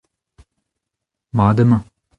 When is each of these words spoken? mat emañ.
mat 1.35 1.57
emañ. 1.63 1.81